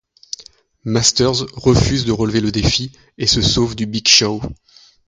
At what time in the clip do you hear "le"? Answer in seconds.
2.41-2.51